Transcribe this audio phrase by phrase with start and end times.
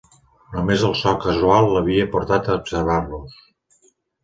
[0.53, 3.39] Només el so casual l'havia portat a observar-los.